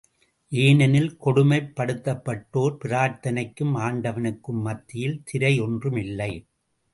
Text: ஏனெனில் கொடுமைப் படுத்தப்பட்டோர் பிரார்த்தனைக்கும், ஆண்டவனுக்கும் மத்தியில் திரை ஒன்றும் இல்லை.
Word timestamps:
ஏனெனில் 0.49 1.17
கொடுமைப் 1.17 1.71
படுத்தப்பட்டோர் 1.75 2.77
பிரார்த்தனைக்கும், 2.83 3.75
ஆண்டவனுக்கும் 3.75 4.61
மத்தியில் 4.61 5.21
திரை 5.23 5.59
ஒன்றும் 5.59 5.95
இல்லை. 5.95 6.45